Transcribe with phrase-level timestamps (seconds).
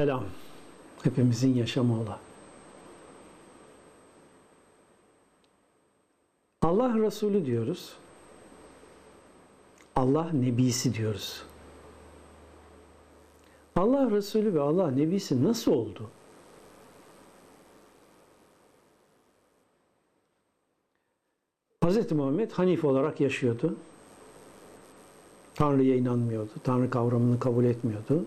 [0.00, 0.24] Selam.
[1.02, 2.20] Hepimizin yaşamı ola.
[6.62, 7.96] Allah Resulü diyoruz.
[9.96, 11.42] Allah Nebisi diyoruz.
[13.76, 16.10] Allah Resulü ve Allah Nebisi nasıl oldu?
[21.84, 22.12] Hz.
[22.12, 23.76] Muhammed Hanif olarak yaşıyordu.
[25.54, 26.52] Tanrı'ya inanmıyordu.
[26.64, 28.24] Tanrı kavramını kabul etmiyordu.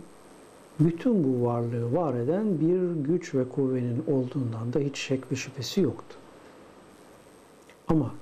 [0.80, 5.82] Bütün bu varlığı var eden bir güç ve kuvvenin olduğundan da hiç şek ve şüphesi
[5.82, 6.16] yoktu.
[7.88, 8.14] Ama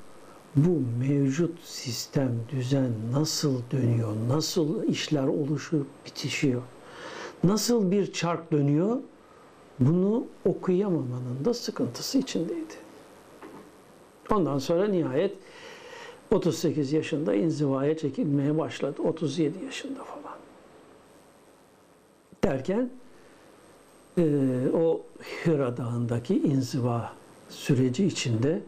[0.56, 6.62] bu mevcut sistem, düzen nasıl dönüyor, nasıl işler oluşup bitişiyor,
[7.44, 8.98] nasıl bir çark dönüyor,
[9.80, 12.74] bunu okuyamamanın da sıkıntısı içindeydi.
[14.32, 15.38] Ondan sonra nihayet
[16.32, 19.02] 38 yaşında inzivaya çekilmeye başladı.
[19.02, 20.21] 37 yaşında falan.
[22.44, 22.90] Derken
[24.18, 24.24] e,
[24.74, 27.14] o Hira Dağı'ndaki inziva
[27.50, 28.62] süreci içinde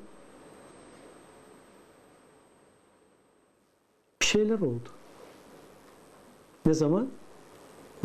[4.22, 4.90] bir şeyler oldu.
[6.66, 7.10] Ne zaman?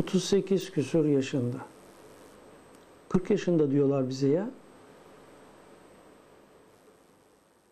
[0.03, 1.57] 38 küsur yaşında.
[3.09, 4.51] 40 yaşında diyorlar bize ya.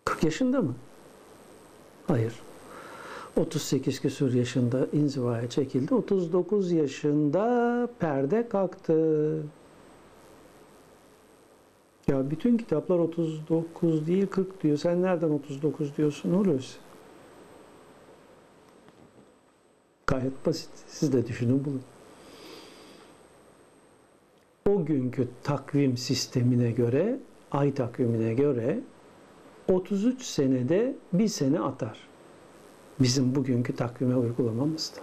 [0.05, 0.75] 40 yaşında mı?
[2.09, 2.35] Hayır.
[3.37, 5.95] 38 küsur yaşında inzivaya çekildi.
[5.95, 9.43] 39 yaşında perde kalktı.
[12.09, 14.77] Ya bütün kitaplar 39 değil 40 diyor.
[14.77, 16.79] Sen nereden 39 diyorsun Hulusi?
[20.07, 20.71] Gayet basit.
[20.87, 21.83] Siz de düşünün bulun.
[24.71, 27.19] O günkü takvim sistemine göre,
[27.53, 28.81] ay takvimine göre
[29.69, 32.16] 33 senede bir sene atar.
[33.01, 35.01] Bizim bugünkü takvime uygulamamızda.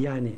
[0.00, 0.32] Yani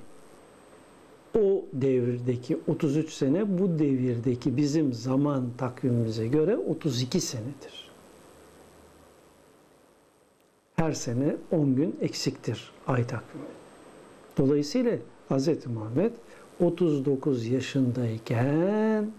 [1.39, 7.91] o devirdeki 33 sene bu devirdeki bizim zaman takvimimize göre 32 senedir.
[10.77, 13.45] Her sene 10 gün eksiktir ay takvimi.
[14.39, 14.99] Dolayısıyla
[15.31, 15.67] Hz.
[15.67, 16.13] Muhammed
[16.61, 19.11] 39 yaşındayken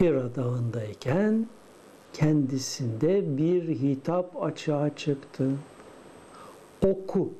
[0.00, 1.46] Hira Dağı'ndayken
[2.16, 5.50] kendisinde bir hitap açığa çıktı.
[6.86, 7.32] Oku.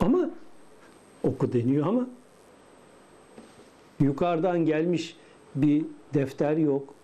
[0.00, 0.30] Ama
[1.22, 2.08] oku deniyor ama
[4.00, 5.16] yukarıdan gelmiş
[5.54, 5.84] bir
[6.14, 6.94] defter yok,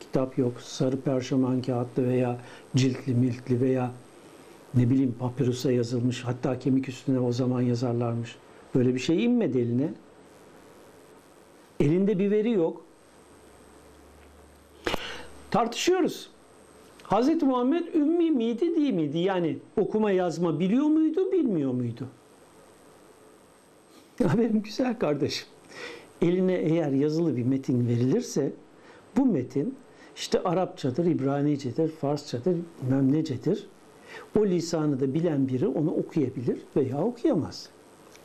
[0.00, 2.40] kitap yok, sarı perşeman kağıtlı veya
[2.76, 3.92] ciltli miltli veya
[4.74, 8.36] ne bileyim papürusa yazılmış hatta kemik üstüne o zaman yazarlarmış.
[8.74, 9.94] Böyle bir şey inmedi eline.
[11.80, 12.85] Elinde bir veri yok.
[15.50, 16.30] Tartışıyoruz.
[17.04, 17.42] Hz.
[17.42, 19.18] Muhammed ümmi miydi değil miydi?
[19.18, 22.08] Yani okuma yazma biliyor muydu bilmiyor muydu?
[24.20, 25.46] Ya benim güzel kardeşim.
[26.22, 28.52] Eline eğer yazılı bir metin verilirse
[29.16, 29.74] bu metin
[30.16, 33.24] işte Arapçadır, İbranicedir, Farsçadır, bilmem.
[34.38, 37.68] O lisanı da bilen biri onu okuyabilir veya okuyamaz.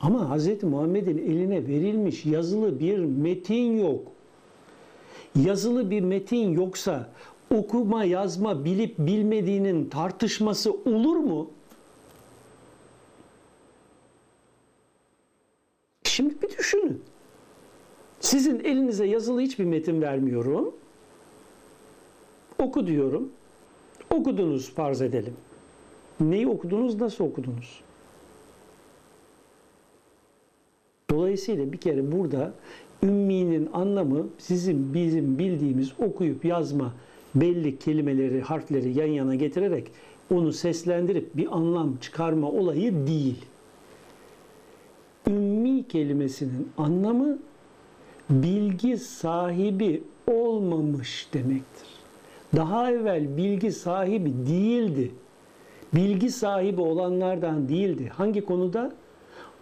[0.02, 0.64] Ama Hz.
[0.64, 4.08] Muhammed'in eline verilmiş yazılı bir metin yok.
[5.36, 7.10] Yazılı bir metin yoksa
[7.56, 11.52] okuma yazma bilip bilmediğinin tartışması olur mu?
[16.04, 17.04] Şimdi bir düşünün.
[18.20, 20.76] Sizin elinize yazılı hiçbir metin vermiyorum.
[22.60, 23.32] Oku diyorum.
[24.10, 25.34] Okudunuz farz edelim.
[26.20, 27.82] Neyi okudunuz, nasıl okudunuz?
[31.10, 32.54] Dolayısıyla bir kere burada
[33.04, 36.94] ümminin anlamı sizin bizim bildiğimiz okuyup yazma
[37.36, 39.92] belli kelimeleri, harfleri yan yana getirerek
[40.34, 43.46] onu seslendirip bir anlam çıkarma olayı değil.
[45.28, 47.40] Ümmi kelimesinin anlamı
[48.30, 51.88] bilgi sahibi olmamış demektir.
[52.56, 55.12] Daha evvel bilgi sahibi değildi.
[55.94, 58.12] Bilgi sahibi olanlardan değildi.
[58.14, 58.94] Hangi konuda?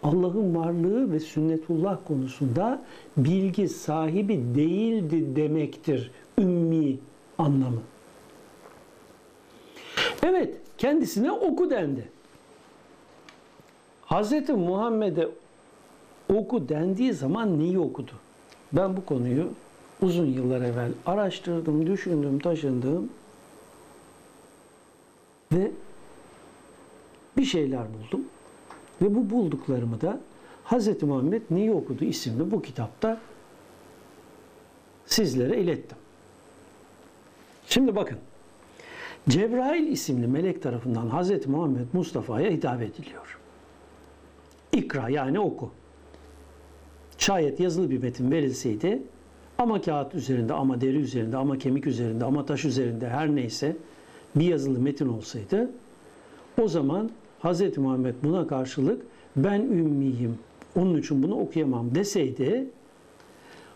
[0.03, 2.81] Allah'ın varlığı ve sünnetullah konusunda
[3.17, 6.97] bilgi sahibi değildi demektir ümmi
[7.37, 7.81] anlamı.
[10.23, 12.09] Evet, kendisine oku dendi.
[14.05, 14.49] Hz.
[14.49, 15.29] Muhammed'e
[16.33, 18.11] oku dendiği zaman neyi okudu?
[18.73, 19.49] Ben bu konuyu
[20.01, 23.09] uzun yıllar evvel araştırdım, düşündüm, taşındım
[25.51, 25.71] ve
[27.37, 28.25] bir şeyler buldum.
[29.01, 30.19] Ve bu bulduklarımı da
[30.65, 31.03] Hz.
[31.03, 33.21] Muhammed neyi okudu isimli bu kitapta
[35.05, 35.97] sizlere ilettim.
[37.67, 38.17] Şimdi bakın.
[39.29, 41.47] Cebrail isimli melek tarafından Hz.
[41.47, 43.39] Muhammed Mustafa'ya hitap ediliyor.
[44.73, 45.71] İkra yani oku.
[47.17, 49.03] Şayet yazılı bir metin verilseydi
[49.57, 53.75] ama kağıt üzerinde, ama deri üzerinde, ama kemik üzerinde, ama taş üzerinde her neyse
[54.35, 55.71] bir yazılı metin olsaydı
[56.61, 57.09] o zaman
[57.43, 57.77] Hz.
[57.77, 59.01] Muhammed buna karşılık
[59.35, 60.37] ben ümmiyim,
[60.75, 62.69] onun için bunu okuyamam deseydi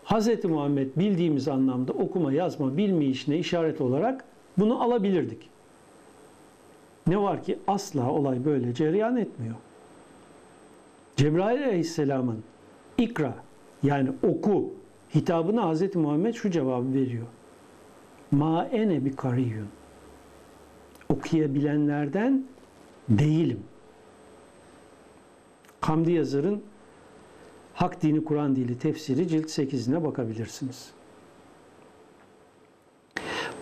[0.04, 0.44] Hz.
[0.44, 4.24] Muhammed bildiğimiz anlamda okuma yazma bilmeyişine işaret olarak
[4.58, 5.50] bunu alabilirdik.
[7.06, 9.54] Ne var ki asla olay böyle cereyan etmiyor.
[11.16, 12.42] Cebrail Aleyhisselam'ın
[12.98, 13.34] ikra
[13.82, 14.70] yani oku
[15.14, 15.96] hitabına Hz.
[15.96, 17.26] Muhammed şu cevabı veriyor.
[18.30, 19.68] Ma ene bir kariyun.
[21.08, 22.44] Okuyabilenlerden
[23.08, 23.60] değilim.
[25.80, 26.62] Hamdi Yazar'ın
[27.74, 30.90] Hak Dini Kur'an Dili tefsiri cilt 8'ine bakabilirsiniz.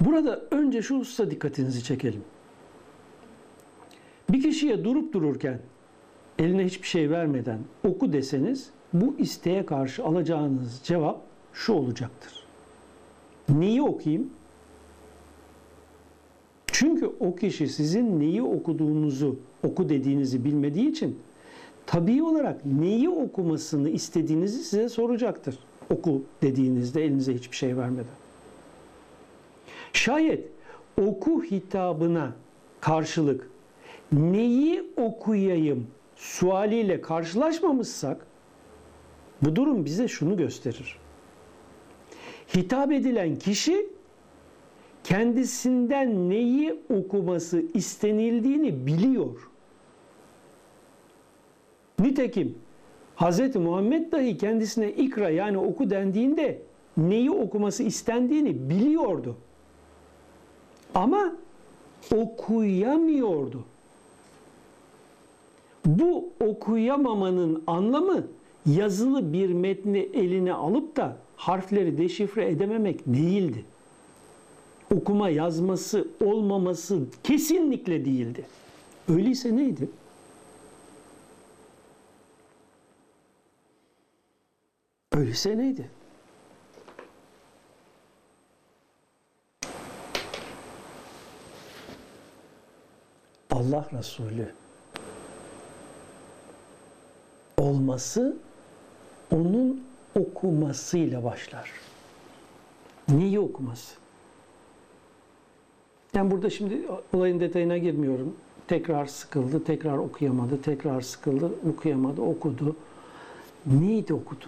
[0.01, 2.25] Burada önce şu hususa dikkatinizi çekelim.
[4.31, 5.59] Bir kişiye durup dururken
[6.39, 11.21] eline hiçbir şey vermeden oku deseniz bu isteğe karşı alacağınız cevap
[11.53, 12.45] şu olacaktır.
[13.49, 14.31] Neyi okuyayım?
[16.73, 19.37] Çünkü o kişi sizin neyi okuduğunuzu,
[19.67, 21.19] oku dediğinizi bilmediği için
[21.87, 25.59] tabii olarak neyi okumasını istediğinizi size soracaktır.
[25.91, 28.15] Oku dediğinizde elinize hiçbir şey vermeden.
[29.93, 30.49] Şayet
[31.03, 32.33] oku hitabına
[32.81, 33.51] karşılık
[34.13, 35.87] neyi okuyayım
[36.17, 38.27] sualiyle karşılaşmamışsak
[39.43, 40.99] bu durum bize şunu gösterir.
[42.57, 43.87] Hitap edilen kişi
[45.05, 49.51] kendisinden neyi okuması istenildiğini biliyor.
[51.99, 52.55] Nitekim
[53.17, 53.57] Hz.
[53.57, 56.63] Muhammed dahi kendisine ikra yani oku dendiğinde
[56.97, 59.37] neyi okuması istendiğini biliyordu.
[60.95, 61.33] Ama
[62.15, 63.65] okuyamıyordu.
[65.87, 68.27] Bu okuyamamanın anlamı
[68.67, 73.65] yazılı bir metni eline alıp da harfleri deşifre edememek değildi.
[74.93, 78.47] Okuma yazması olmaması kesinlikle değildi.
[79.09, 79.91] Öyleyse neydi?
[85.13, 85.91] Öyleyse neydi?
[93.51, 94.53] Allah Resulü
[97.59, 98.37] olması
[99.31, 99.85] onun
[100.15, 101.71] okumasıyla başlar.
[103.09, 104.02] Neyi okuması?
[106.15, 106.83] Yani burada şimdi
[107.15, 108.37] olayın detayına girmiyorum.
[108.69, 112.77] Tekrar sıkıldı, tekrar okuyamadı, tekrar sıkıldı, okuyamadı, okudu.
[113.67, 114.47] Neydi okudu?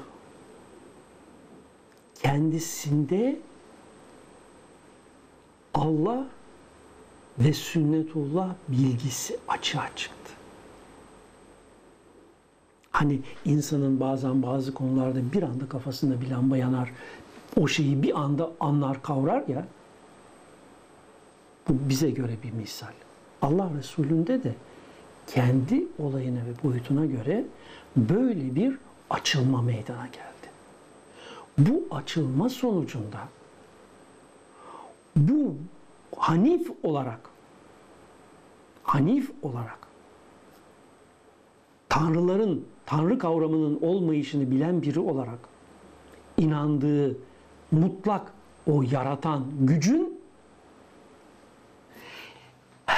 [2.23, 3.39] Kendisinde
[5.75, 6.27] Allah
[7.39, 10.33] ve sünnetullah bilgisi açığa çıktı.
[12.91, 16.93] Hani insanın bazen bazı konularda bir anda kafasında bir lamba yanar,
[17.61, 19.67] o şeyi bir anda anlar, kavrar ya.
[21.69, 22.93] Bu bize göre bir misal.
[23.43, 24.55] Allah Resulü'nde de
[25.27, 27.45] kendi olayına ve boyutuna göre
[27.97, 28.79] böyle bir
[29.11, 30.51] açılma meydana geldi.
[31.59, 33.19] Bu açılma sonucunda
[35.17, 35.55] bu
[36.17, 37.21] Hanif olarak
[38.83, 39.79] Hanif olarak
[41.89, 45.39] tanrıların tanrı kavramının olmayışını bilen biri olarak
[46.37, 47.17] inandığı
[47.71, 48.33] mutlak
[48.67, 50.14] o yaratan gücün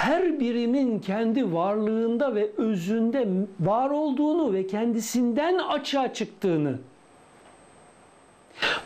[0.07, 3.29] her birinin kendi varlığında ve özünde
[3.61, 6.79] var olduğunu ve kendisinden açığa çıktığını.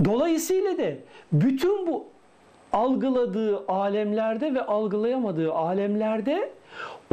[0.04, 0.90] Dolayısıyla da
[1.32, 2.06] bütün bu
[2.72, 6.50] algıladığı alemlerde ve algılayamadığı alemlerde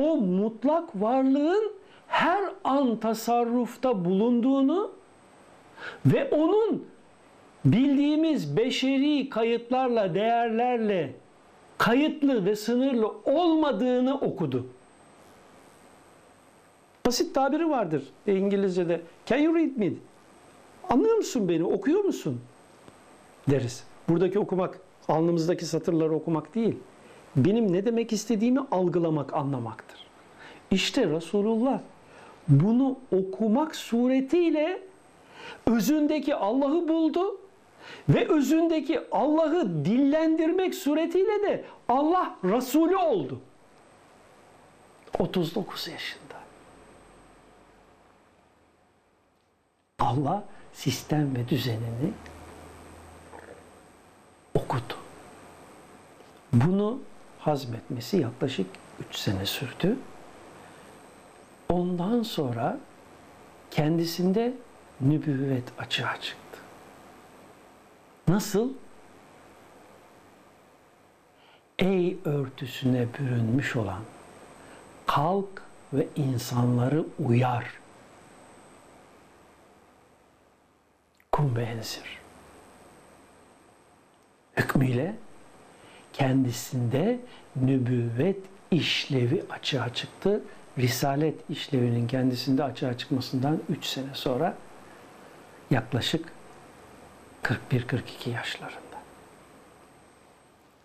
[0.02, 1.72] o mutlak varlığın
[2.08, 4.92] her an tasarrufta bulunduğunu
[6.06, 6.86] ve onun
[7.66, 11.14] bildiğimiz beşeri kayıtlarla, değerlerle
[11.78, 14.68] kayıtlı ve sınırlı olmadığını okudu.
[17.06, 19.02] Basit tabiri vardır İngilizce'de.
[19.26, 19.94] Can you read me?
[20.90, 21.64] Anlıyor musun beni?
[21.64, 22.42] Okuyor musun?
[23.50, 23.84] deriz.
[24.10, 26.76] Buradaki okumak alnımızdaki satırları okumak değil.
[27.36, 30.00] Benim ne demek istediğimi algılamak, anlamaktır.
[30.72, 31.80] İşte Resulullah
[32.48, 34.82] bunu okumak suretiyle
[35.66, 37.38] özündeki Allah'ı buldu
[38.10, 43.40] ve özündeki Allah'ı dillendirmek suretiyle de Allah Resulü oldu.
[45.20, 46.38] 39 yaşında.
[50.00, 52.12] Allah sistem ve düzenini
[54.54, 54.94] okudu.
[56.54, 57.00] Bunu
[57.40, 58.68] hazmetmesi yaklaşık
[59.10, 59.98] 3 sene sürdü.
[61.70, 62.80] Ondan sonra
[63.72, 64.54] kendisinde
[65.02, 66.47] nübüvvet açığa çıktı.
[68.28, 68.70] Nasıl?
[71.80, 74.02] Ey örtüsüne bürünmüş olan
[75.06, 75.62] kalk
[75.94, 77.66] ve insanları uyar.
[81.32, 82.20] Kum ve.
[84.58, 85.16] Hükmüyle
[86.14, 87.20] kendisinde
[87.56, 88.40] nübüvvet
[88.72, 90.42] işlevi açığa çıktı.
[90.78, 94.56] Risalet işlevinin kendisinde açığa çıkmasından 3 sene sonra
[95.72, 96.37] yaklaşık
[97.44, 98.98] 41-42 yaşlarında.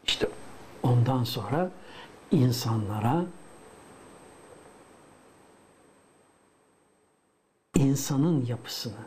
[0.06, 0.28] İşte
[0.82, 1.70] ondan sonra
[2.30, 3.24] insanlara
[7.74, 9.02] insanın yapısını,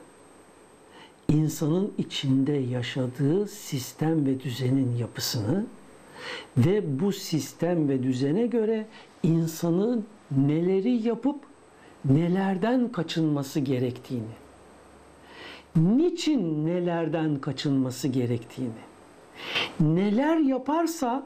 [1.28, 5.66] insanın içinde yaşadığı sistem ve düzenin yapısını
[6.58, 8.86] ve bu sistem ve düzene göre
[9.24, 11.40] insanın neleri yapıp
[12.06, 14.36] nelerden kaçınması gerektiğini,
[15.75, 18.86] niçin nelerden kaçınması gerektiğini,
[19.79, 21.24] neler yaparsa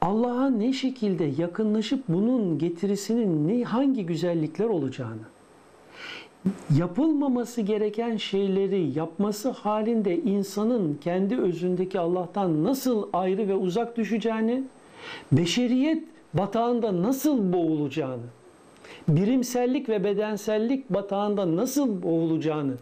[0.00, 5.22] Allah'a ne şekilde yakınlaşıp bunun getirisinin ne hangi güzellikler olacağını,
[6.76, 14.64] yapılmaması gereken şeyleri yapması halinde insanın kendi özündeki Allah'tan nasıl ayrı ve uzak düşeceğini,
[15.32, 18.26] beşeriyet batağında nasıl boğulacağını,
[19.08, 22.74] birimsellik ve bedensellik batağında nasıl boğulacağını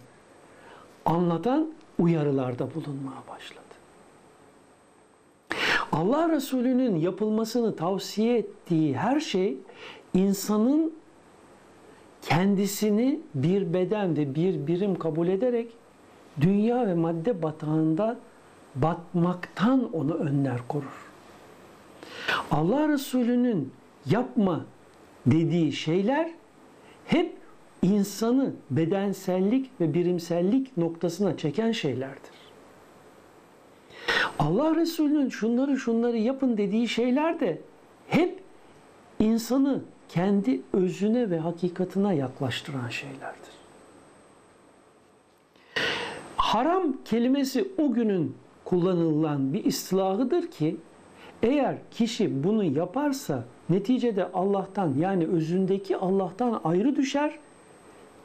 [1.04, 3.60] anlatan uyarılarda bulunmaya başladı.
[5.92, 9.56] Allah Resulü'nün yapılmasını tavsiye ettiği her şey
[10.14, 10.92] insanın
[12.22, 15.72] kendisini bir beden ve bir birim kabul ederek
[16.40, 18.16] dünya ve madde batağında
[18.74, 21.10] batmaktan onu önler korur.
[22.50, 23.72] Allah Resulü'nün
[24.06, 24.64] yapma
[25.26, 26.30] dediği şeyler
[27.06, 27.32] hep
[27.82, 32.40] insanı bedensellik ve birimsellik noktasına çeken şeylerdir.
[34.38, 37.60] Allah Resulü'nün şunları şunları yapın dediği şeyler de
[38.08, 38.40] hep
[39.18, 43.50] insanı kendi özüne ve hakikatine yaklaştıran şeylerdir.
[46.36, 50.76] Haram kelimesi o günün kullanılan bir istilahıdır ki
[51.42, 57.38] eğer kişi bunu yaparsa neticede Allah'tan yani özündeki Allah'tan ayrı düşer,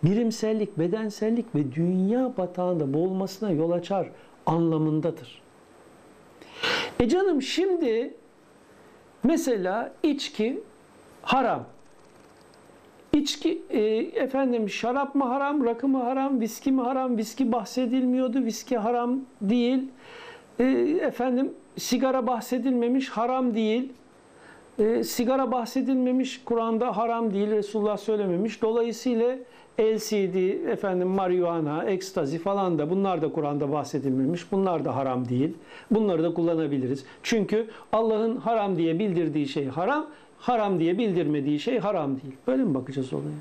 [0.04, 4.10] birimsellik, bedensellik ve dünya batağında boğulmasına yol açar
[4.46, 5.42] anlamındadır.
[7.00, 8.14] E canım şimdi
[9.24, 10.64] mesela içki
[11.22, 11.66] haram.
[13.14, 17.18] İçki e, efendim şarap mı haram, rakı mı haram, viski mi haram?
[17.18, 18.46] Viski bahsedilmiyordu.
[18.46, 19.84] Viski haram değil.
[20.60, 20.64] E,
[21.02, 23.94] efendim sigara bahsedilmemiş, haram değil.
[24.80, 28.62] E, sigara bahsedilmemiş, Kur'an'da haram değil, Resulullah söylememiş.
[28.62, 29.38] Dolayısıyla
[29.80, 34.52] LCD, efendim marihuana, ekstazi falan da bunlar da Kur'an'da bahsedilmemiş.
[34.52, 35.54] Bunlar da haram değil.
[35.92, 37.06] Bunları da kullanabiliriz.
[37.24, 40.06] Çünkü Allah'ın haram diye bildirdiği şey haram,
[40.40, 42.36] haram diye bildirmediği şey haram değil.
[42.48, 43.40] Böyle mi bakacağız olaya?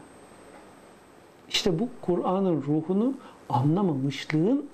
[1.49, 3.15] İşte bu Kur'an'ın ruhunu
[3.49, 4.67] anlamamışlığın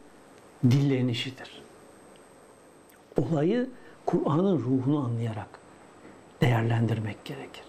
[0.70, 1.62] dillenişidir.
[3.18, 3.68] Olayı
[4.06, 5.59] Kur'an'ın ruhunu anlayarak
[6.50, 7.64] değerlendirmek gerekir.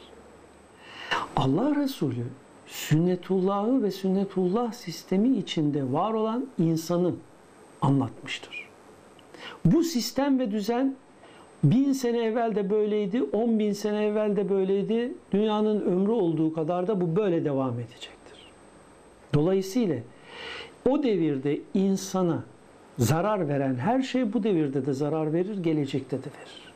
[1.35, 2.25] Allah Resulü
[2.67, 7.13] sünnetullahı ve sünnetullah sistemi içinde var olan insanı
[7.81, 8.67] anlatmıştır.
[9.65, 10.95] Bu sistem ve düzen
[11.63, 15.13] bin sene evvel de böyleydi, on bin sene evvel de böyleydi.
[15.31, 18.45] Dünyanın ömrü olduğu kadar da bu böyle devam edecektir.
[19.33, 19.95] Dolayısıyla
[20.89, 22.43] o devirde insana
[22.97, 26.70] zarar veren her şey bu devirde de zarar verir, gelecekte de verir.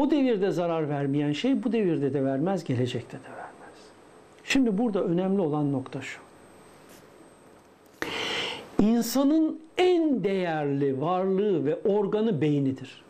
[0.00, 3.78] O devirde zarar vermeyen şey bu devirde de vermez, gelecekte de vermez.
[4.44, 6.20] Şimdi burada önemli olan nokta şu.
[8.82, 13.02] İnsanın en değerli varlığı ve organı beynidir.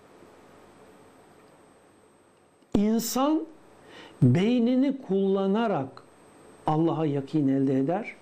[2.75, 3.47] İnsan
[4.23, 6.03] beynini kullanarak
[6.67, 8.15] Allah'a yakin elde eder.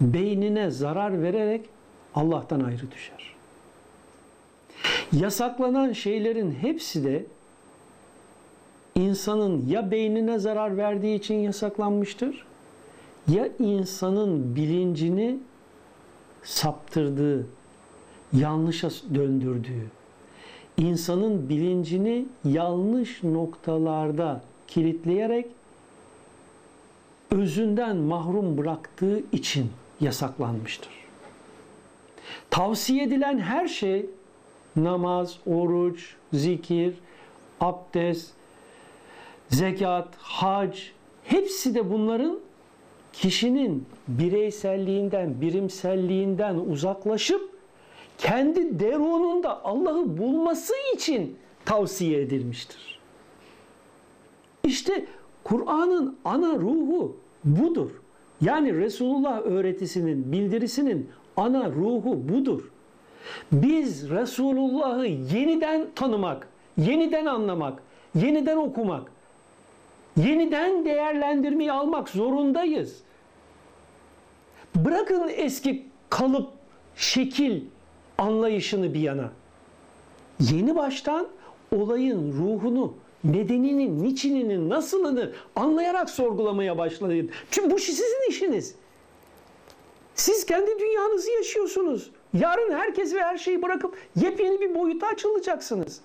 [0.00, 1.68] Beynine zarar vererek
[2.14, 3.34] Allah'tan ayrı düşer.
[5.12, 7.24] Yasaklanan şeylerin hepsi de
[8.94, 12.46] insanın ya beynine zarar verdiği için yasaklanmıştır
[13.28, 15.38] ya insanın bilincini
[16.42, 17.46] saptırdığı,
[18.32, 19.86] yanlışa döndürdüğü,
[20.76, 25.46] insanın bilincini yanlış noktalarda kilitleyerek
[27.30, 29.70] özünden mahrum bıraktığı için
[30.00, 30.92] yasaklanmıştır.
[32.50, 34.06] Tavsiye edilen her şey
[34.76, 36.94] namaz, oruç, zikir,
[37.60, 38.30] abdest,
[39.52, 40.78] zekat, hac
[41.24, 42.38] hepsi de bunların
[43.12, 47.50] kişinin bireyselliğinden, birimselliğinden uzaklaşıp
[48.18, 53.00] kendi derununda Allah'ı bulması için tavsiye edilmiştir.
[54.64, 55.06] İşte
[55.44, 57.90] Kur'an'ın ana ruhu budur.
[58.40, 62.70] Yani Resulullah öğretisinin, bildirisinin ana ruhu budur.
[63.52, 67.82] Biz Resulullah'ı yeniden tanımak, yeniden anlamak,
[68.14, 69.12] yeniden okumak,
[70.16, 72.96] yeniden değerlendirmeyi almak zorundayız.
[74.76, 76.50] Bırakın eski kalıp,
[76.96, 77.60] şekil
[78.18, 79.30] anlayışını bir yana.
[80.40, 81.28] Yeni baştan
[81.76, 87.30] olayın ruhunu, nedenini, niçinini, nasılını anlayarak sorgulamaya başlayın.
[87.50, 88.74] Çünkü bu sizin işiniz.
[90.14, 92.10] Siz kendi dünyanızı yaşıyorsunuz.
[92.34, 96.00] Yarın herkes ve her şeyi bırakıp yepyeni bir boyuta açılacaksınız.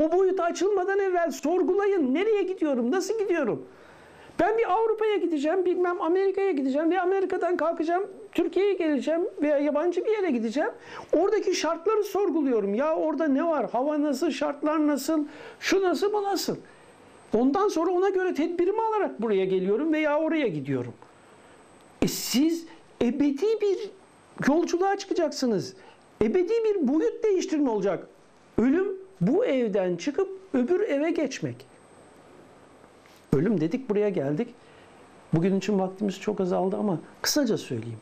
[0.00, 2.14] O boyuta açılmadan evvel sorgulayın.
[2.14, 2.90] Nereye gidiyorum?
[2.90, 3.66] Nasıl gidiyorum?
[4.40, 10.10] Ben bir Avrupa'ya gideceğim, bilmem Amerika'ya gideceğim ve Amerika'dan kalkacağım, Türkiye'ye geleceğim veya yabancı bir
[10.10, 10.70] yere gideceğim.
[11.12, 12.74] Oradaki şartları sorguluyorum.
[12.74, 13.70] Ya orada ne var?
[13.70, 14.30] Hava nasıl?
[14.30, 15.24] Şartlar nasıl?
[15.60, 16.12] Şu nasıl?
[16.12, 16.56] Bu nasıl?
[17.34, 20.94] Ondan sonra ona göre tedbirimi alarak buraya geliyorum veya oraya gidiyorum.
[22.02, 22.66] E siz
[23.02, 23.90] ebedi bir
[24.48, 25.74] yolculuğa çıkacaksınız.
[26.22, 28.06] Ebedi bir boyut değiştirme olacak.
[28.58, 31.56] Ölüm bu evden çıkıp öbür eve geçmek.
[33.32, 34.48] Ölüm dedik buraya geldik.
[35.34, 37.98] Bugün için vaktimiz çok azaldı ama kısaca söyleyeyim.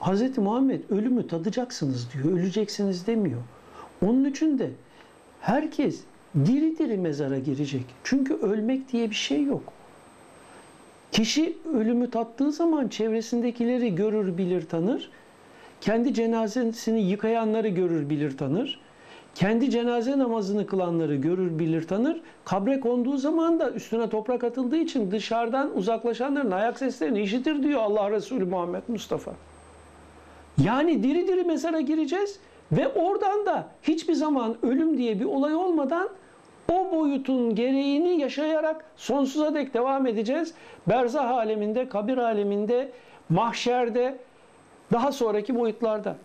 [0.00, 0.38] Hz.
[0.38, 3.40] Muhammed ölümü tadacaksınız diyor, öleceksiniz demiyor.
[4.02, 4.70] Onun için de
[5.40, 6.00] herkes
[6.34, 7.84] diri diri mezara girecek.
[8.04, 9.72] Çünkü ölmek diye bir şey yok.
[11.12, 15.10] Kişi ölümü tattığı zaman çevresindekileri görür, bilir, tanır.
[15.80, 18.80] Kendi cenazesini yıkayanları görür, bilir, tanır.
[19.34, 22.20] Kendi cenaze namazını kılanları görür, bilir, tanır.
[22.44, 28.10] Kabre konduğu zaman da üstüne toprak atıldığı için dışarıdan uzaklaşanların ayak seslerini işitir diyor Allah
[28.10, 29.32] Resulü Muhammed Mustafa.
[30.64, 32.40] Yani diri diri mezara gireceğiz
[32.72, 36.08] ve oradan da hiçbir zaman ölüm diye bir olay olmadan
[36.72, 40.54] o boyutun gereğini yaşayarak sonsuza dek devam edeceğiz.
[40.88, 42.92] Berzah aleminde, kabir aleminde,
[43.28, 44.18] mahşerde,
[44.92, 46.16] daha sonraki boyutlarda.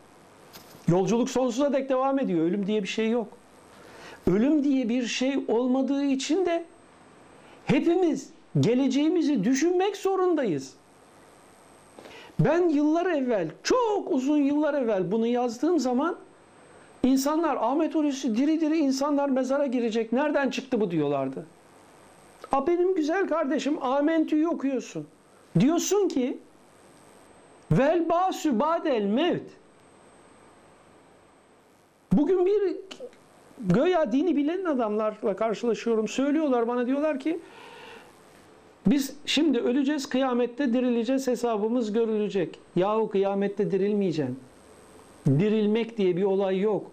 [0.88, 2.46] Yolculuk sonsuza dek devam ediyor.
[2.46, 3.28] Ölüm diye bir şey yok.
[4.32, 6.64] Ölüm diye bir şey olmadığı için de
[7.66, 10.74] hepimiz geleceğimizi düşünmek zorundayız.
[12.40, 16.16] Ben yıllar evvel, çok uzun yıllar evvel bunu yazdığım zaman
[17.04, 20.14] insanlar Ahmet Hulusi diri diri insanlar mezara girecek.
[20.14, 21.46] Nereden çıktı bu diyorlardı.
[22.52, 25.08] A benim güzel kardeşim Amentü'yü okuyorsun.
[25.60, 26.38] Diyorsun ki
[27.72, 29.50] vel basü badel mevt.
[32.18, 32.76] Bugün bir
[33.60, 36.08] göya dini bilen adamlarla karşılaşıyorum.
[36.08, 37.40] Söylüyorlar bana diyorlar ki
[38.88, 42.60] biz şimdi öleceğiz, kıyamette dirileceğiz, hesabımız görülecek.
[42.76, 44.40] Yahu kıyamette dirilmeyeceksin.
[45.28, 46.92] Dirilmek diye bir olay yok.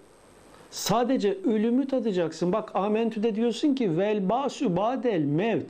[0.71, 2.53] Sadece ölümü tadacaksın.
[2.53, 5.67] Bak Amentü'de diyorsun ki vel basu badel mevt.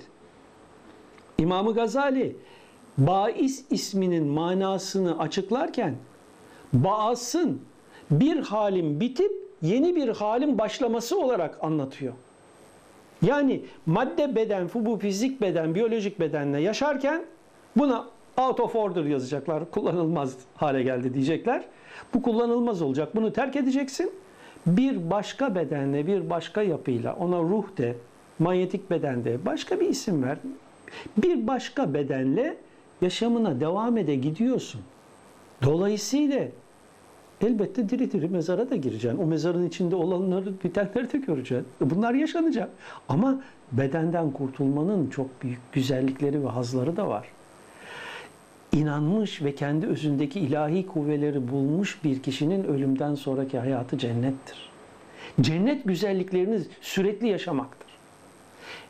[1.38, 2.36] İmamı Gazali
[2.98, 5.94] Bais isminin manasını açıklarken
[6.72, 7.60] Baas'ın
[8.10, 12.12] bir halin bitip yeni bir halin başlaması olarak anlatıyor.
[13.22, 17.24] Yani madde beden, bu fizik beden, biyolojik bedenle yaşarken
[17.76, 19.70] buna out of order yazacaklar.
[19.70, 21.64] Kullanılmaz hale geldi diyecekler.
[22.14, 23.16] Bu kullanılmaz olacak.
[23.16, 24.12] Bunu terk edeceksin.
[24.66, 27.94] Bir başka bedenle, bir başka yapıyla ona ruh de,
[28.38, 30.38] manyetik bedende başka bir isim ver.
[31.16, 32.56] Bir başka bedenle
[33.00, 34.80] yaşamına devam ede gidiyorsun.
[35.62, 36.44] Dolayısıyla
[37.42, 39.18] elbette diri diri mezara da gireceksin.
[39.18, 41.66] O mezarın içinde olanları, bitenleri de göreceksin.
[41.80, 42.70] Bunlar yaşanacak.
[43.08, 47.28] Ama bedenden kurtulmanın çok büyük güzellikleri ve hazları da var.
[48.72, 54.70] İnanmış ve kendi özündeki ilahi kuvveleri bulmuş bir kişinin ölümden sonraki hayatı cennettir.
[55.40, 57.88] Cennet güzelliklerini sürekli yaşamaktır.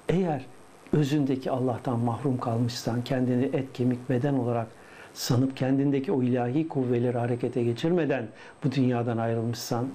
[0.09, 0.45] Eğer
[0.93, 4.67] özündeki Allah'tan mahrum kalmışsan, kendini et, kemik, beden olarak
[5.14, 8.29] sanıp kendindeki o ilahi kuvveleri harekete geçirmeden
[8.64, 9.88] bu dünyadan ayrılmışsan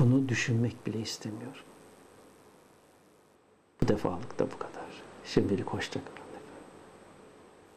[0.00, 1.62] bunu düşünmek bile istemiyorum.
[3.82, 4.86] Bu defalık da bu kadar.
[5.24, 6.15] Şimdilik hoşçakalın.